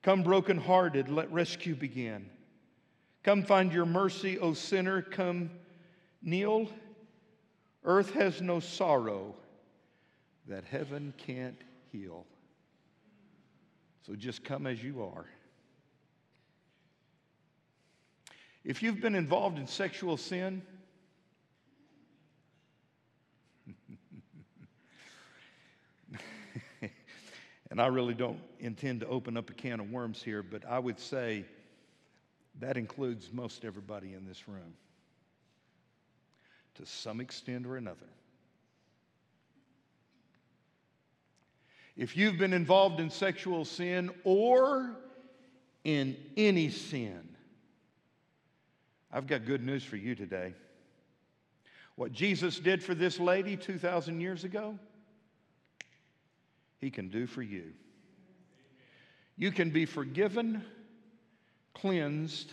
[0.02, 2.32] Come brokenhearted, let rescue begin.
[3.26, 5.02] Come find your mercy, O sinner.
[5.02, 5.50] Come
[6.22, 6.70] kneel.
[7.84, 9.34] Earth has no sorrow
[10.48, 11.60] that heaven can't
[11.92, 12.28] heal.
[14.06, 15.26] So just come as you are.
[18.64, 20.62] If you've been involved in sexual sin,
[27.72, 30.78] and I really don't intend to open up a can of worms here, but I
[30.78, 31.46] would say
[32.60, 34.74] that includes most everybody in this room
[36.76, 38.06] to some extent or another.
[41.98, 44.96] If you've been involved in sexual sin or
[45.86, 47.30] in any sin,
[49.12, 50.54] I've got good news for you today.
[51.96, 54.78] What Jesus did for this lady 2,000 years ago,
[56.80, 57.72] He can do for you.
[59.38, 60.64] You can be forgiven,
[61.76, 62.52] cleansed,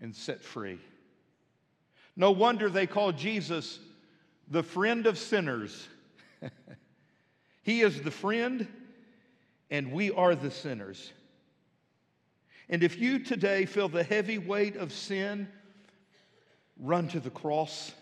[0.00, 0.78] and set free.
[2.16, 3.80] No wonder they call Jesus
[4.48, 5.88] the friend of sinners.
[7.62, 8.66] He is the friend,
[9.70, 11.12] and we are the sinners.
[12.68, 15.48] And if you today feel the heavy weight of sin,
[16.78, 17.92] run to the cross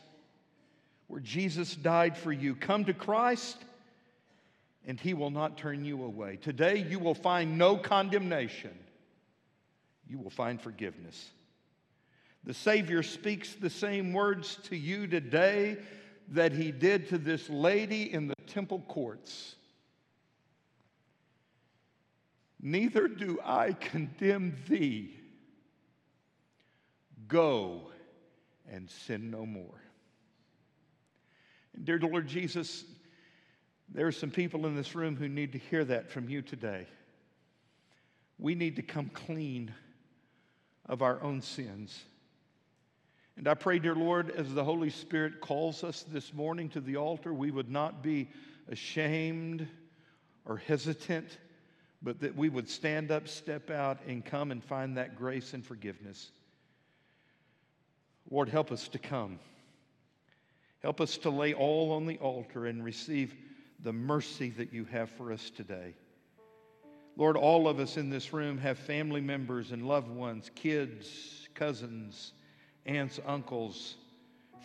[1.09, 2.55] where Jesus died for you.
[2.55, 3.57] Come to Christ,
[4.87, 6.37] and He will not turn you away.
[6.37, 8.79] Today, you will find no condemnation,
[10.09, 11.31] you will find forgiveness.
[12.45, 15.77] The Savior speaks the same words to you today
[16.29, 19.55] that he did to this lady in the temple courts.
[22.61, 25.15] Neither do I condemn thee.
[27.29, 27.91] Go
[28.71, 29.81] and sin no more.
[31.75, 32.85] And dear Lord Jesus,
[33.91, 36.87] there are some people in this room who need to hear that from you today.
[38.39, 39.75] We need to come clean
[40.89, 42.05] of our own sins.
[43.37, 46.97] And I pray, dear Lord, as the Holy Spirit calls us this morning to the
[46.97, 48.29] altar, we would not be
[48.69, 49.69] ashamed
[50.45, 51.39] or hesitant,
[52.03, 55.65] but that we would stand up, step out, and come and find that grace and
[55.65, 56.33] forgiveness.
[58.31, 59.39] Lord, help us to come.
[60.81, 63.35] Help us to lay all on the altar and receive
[63.81, 65.95] the mercy that you have for us today.
[67.19, 72.33] Lord, all of us in this room have family members and loved ones, kids, cousins,
[72.87, 73.97] aunts, uncles,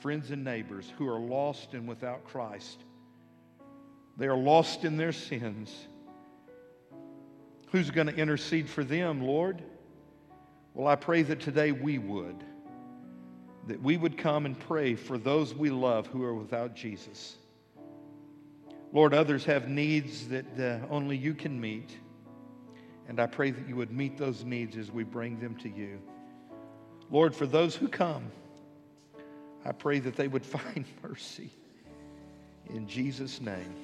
[0.03, 2.77] friends, and neighbors who are lost and without Christ.
[4.17, 5.75] They are lost in their sins.
[7.71, 9.63] Who's going to intercede for them, Lord?
[10.75, 12.43] Well, I pray that today we would.
[13.65, 17.35] That we would come and pray for those we love who are without Jesus.
[18.91, 21.97] Lord, others have needs that uh, only you can meet.
[23.07, 25.99] And I pray that you would meet those needs as we bring them to you.
[27.11, 28.31] Lord, for those who come,
[29.65, 31.49] I pray that they would find mercy.
[32.69, 33.75] In Jesus' name.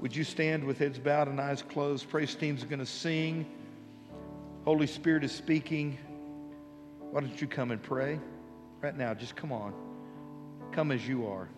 [0.00, 2.08] Would you stand with heads bowed and eyes closed?
[2.08, 3.46] Praise team's going to sing.
[4.64, 5.98] Holy Spirit is speaking.
[7.10, 8.18] Why don't you come and pray
[8.80, 9.14] right now?
[9.14, 9.72] Just come on.
[10.72, 11.48] Come as you are.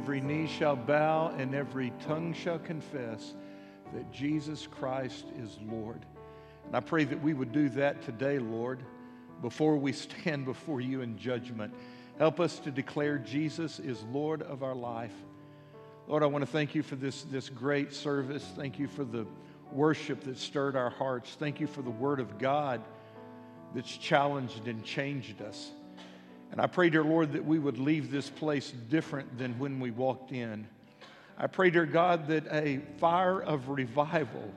[0.00, 3.34] Every knee shall bow and every tongue shall confess
[3.92, 6.06] that Jesus Christ is Lord.
[6.66, 8.82] And I pray that we would do that today, Lord,
[9.42, 11.74] before we stand before you in judgment.
[12.16, 15.12] Help us to declare Jesus is Lord of our life.
[16.08, 18.50] Lord, I want to thank you for this, this great service.
[18.56, 19.26] Thank you for the
[19.70, 21.36] worship that stirred our hearts.
[21.38, 22.80] Thank you for the Word of God
[23.74, 25.72] that's challenged and changed us.
[26.50, 29.90] And I pray, dear Lord, that we would leave this place different than when we
[29.90, 30.66] walked in.
[31.38, 34.52] I pray, dear God, that a fire of revival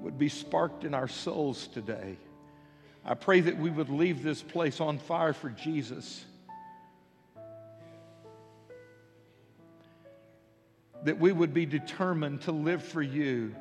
[0.00, 2.16] would be sparked in our souls today.
[3.04, 6.24] I pray that we would leave this place on fire for Jesus.
[11.04, 13.54] That we would be determined to live for you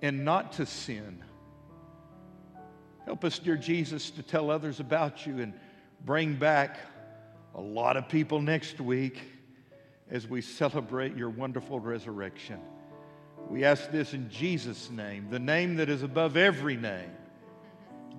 [0.00, 1.22] and not to sin.
[3.04, 5.54] Help us, dear Jesus, to tell others about you and
[6.04, 6.78] bring back
[7.54, 9.20] a lot of people next week
[10.10, 12.60] as we celebrate your wonderful resurrection.
[13.48, 17.10] We ask this in Jesus' name, the name that is above every name.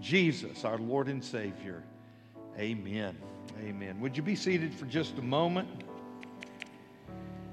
[0.02, 1.84] Jesus, our Lord and Savior.
[2.58, 3.18] Amen.
[3.64, 4.00] Amen.
[4.00, 5.68] Would you be seated for just a moment?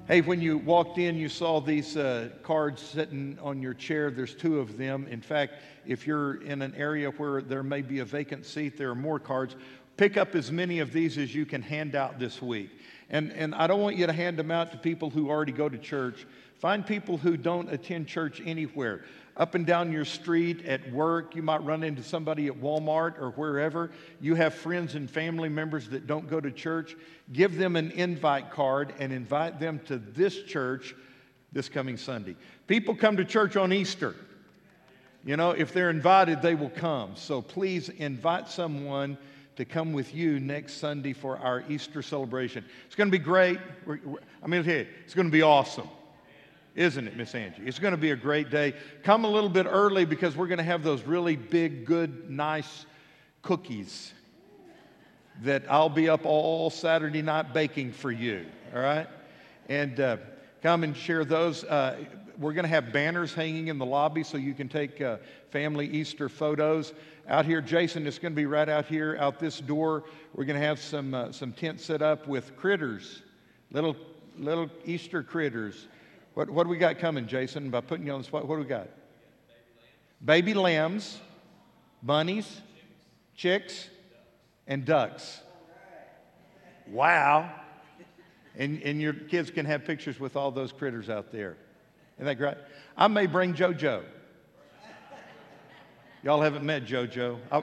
[0.07, 4.09] Hey, when you walked in, you saw these uh, cards sitting on your chair.
[4.13, 5.09] There's two of them.
[5.11, 5.55] In fact,
[5.85, 9.19] if you're in an area where there may be a vacant seat, there are more
[9.19, 9.57] cards.
[9.97, 12.71] Pick up as many of these as you can hand out this week.
[13.09, 15.69] And, and I don't want you to hand them out to people who already go
[15.69, 16.27] to church.
[16.59, 19.05] Find people who don't attend church anywhere.
[19.37, 23.31] Up and down your street, at work, you might run into somebody at Walmart or
[23.33, 23.91] wherever.
[24.21, 26.97] You have friends and family members that don't go to church.
[27.33, 30.95] Give them an invite card and invite them to this church
[31.53, 32.35] this coming Sunday.
[32.67, 34.15] People come to church on Easter.
[35.25, 37.13] You know, if they're invited, they will come.
[37.17, 39.19] So please invite someone
[39.57, 42.65] to come with you next Sunday for our Easter celebration.
[42.87, 43.59] It's going to be great.
[43.85, 45.89] We're, we're, I mean, it's going to be awesome.
[46.75, 47.63] Isn't it, Miss Angie?
[47.65, 48.75] It's going to be a great day.
[49.03, 52.85] Come a little bit early because we're going to have those really big, good, nice
[53.41, 54.13] cookies
[55.43, 58.45] that I'll be up all Saturday night baking for you.
[58.75, 59.07] All right?
[59.71, 60.19] And uh,
[60.63, 61.65] come and share those.
[61.65, 62.05] Uh,
[62.39, 65.17] we're going to have banners hanging in the lobby so you can take uh,
[65.51, 66.93] family Easter photos.
[67.29, 70.05] Out here, Jason, it's going to be right out here, out this door.
[70.35, 73.23] We're going to have some, uh, some tents set up with critters,
[73.73, 73.97] little,
[74.39, 75.89] little Easter critters.
[76.35, 77.69] What, what do we got coming, Jason?
[77.69, 78.89] By putting you on the spot, what do we got?
[80.25, 81.19] Baby lambs,
[82.01, 82.61] bunnies,
[83.35, 83.89] chicks,
[84.69, 85.41] and ducks.
[86.87, 87.51] Wow.
[88.57, 91.57] And, and your kids can have pictures with all those critters out there.
[92.19, 92.57] Isn't that great?
[92.97, 94.05] I may bring JoJo.
[96.27, 97.39] Y'all haven't met JoJo.
[97.53, 97.63] I,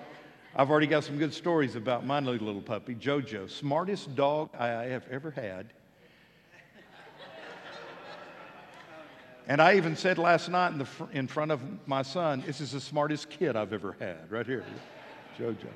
[0.55, 3.49] I've already got some good stories about my little, puppy, JoJo.
[3.49, 5.65] Smartest dog I have ever had.
[9.49, 12.61] And I even said last night in, the, fr- in front of my son, this
[12.61, 14.63] is the smartest kid I've ever had, right here,
[15.37, 15.67] JoJo.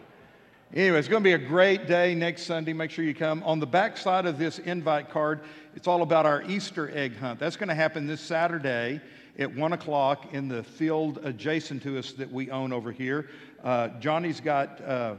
[0.73, 2.71] Anyway, it's going to be a great day next Sunday.
[2.71, 3.43] Make sure you come.
[3.43, 5.41] On the back side of this invite card,
[5.75, 7.37] it's all about our Easter egg hunt.
[7.37, 9.01] That's going to happen this Saturday
[9.37, 13.29] at 1 o'clock in the field adjacent to us that we own over here.
[13.63, 15.13] Uh, Johnny's got, uh,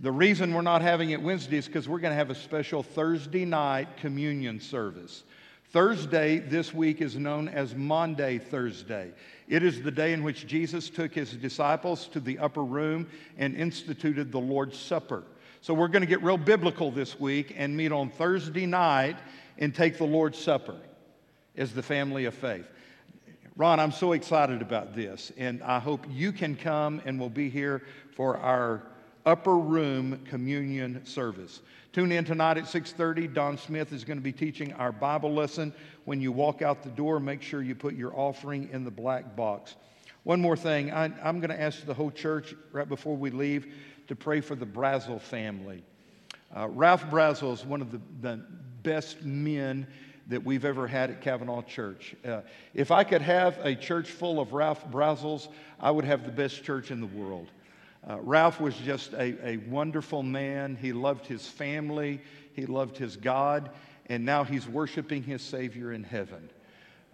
[0.00, 2.82] The reason we're not having it Wednesday is because we're going to have a special
[2.82, 5.22] Thursday night communion service.
[5.70, 9.12] Thursday this week is known as Maundy Thursday.
[9.48, 13.08] It is the day in which Jesus took his disciples to the upper room
[13.38, 15.22] and instituted the Lord's Supper.
[15.62, 19.16] So we're going to get real biblical this week and meet on Thursday night
[19.58, 20.74] and take the Lord's Supper
[21.56, 22.66] as the family of faith.
[23.54, 27.48] Ron, I'm so excited about this, and I hope you can come and we'll be
[27.48, 27.84] here
[28.16, 28.82] for our
[29.24, 31.60] upper room communion service.
[31.92, 33.32] Tune in tonight at 6:30.
[33.32, 35.72] Don Smith is going to be teaching our Bible lesson.
[36.06, 39.36] When you walk out the door, make sure you put your offering in the black
[39.36, 39.76] box.
[40.24, 43.74] One more thing, I, am going to ask the whole church right before we leave
[44.08, 45.82] to pray for the Brazel family.
[46.54, 48.44] Uh, Ralph Brazel is one of the, the
[48.82, 49.86] best men
[50.28, 52.14] that we've ever had at Cavanaugh Church.
[52.24, 52.42] Uh,
[52.74, 55.48] if I could have a church full of Ralph Brazels,
[55.80, 57.48] I would have the best church in the world.
[58.08, 60.76] Uh, Ralph was just a, a wonderful man.
[60.80, 62.20] He loved his family,
[62.54, 63.70] he loved his God,
[64.06, 66.50] and now he's worshiping his Savior in heaven.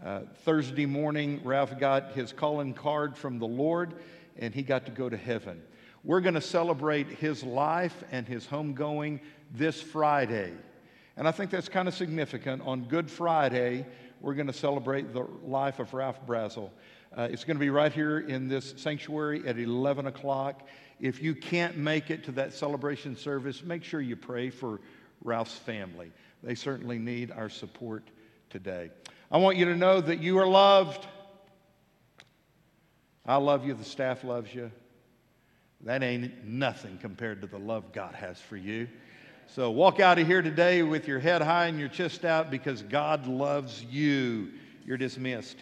[0.04, 3.94] Uh, Thursday morning, Ralph got his calling card from the Lord,
[4.38, 5.60] and he got to go to heaven.
[6.08, 9.20] We're going to celebrate his life and his homegoing
[9.52, 10.54] this Friday.
[11.18, 12.62] And I think that's kind of significant.
[12.62, 13.84] On Good Friday,
[14.22, 16.70] we're going to celebrate the life of Ralph Brazel.
[17.14, 20.66] Uh, it's going to be right here in this sanctuary at 11 o'clock.
[20.98, 24.80] If you can't make it to that celebration service, make sure you pray for
[25.22, 26.10] Ralph's family.
[26.42, 28.08] They certainly need our support
[28.48, 28.88] today.
[29.30, 31.06] I want you to know that you are loved.
[33.26, 34.70] I love you, the staff loves you.
[35.84, 38.88] That ain't nothing compared to the love God has for you.
[39.46, 42.82] So walk out of here today with your head high and your chest out because
[42.82, 44.50] God loves you.
[44.84, 45.56] You're dismissed.